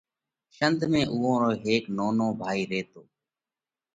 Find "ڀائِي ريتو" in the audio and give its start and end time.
2.39-3.01